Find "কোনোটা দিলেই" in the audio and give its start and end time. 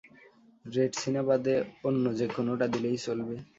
2.35-2.97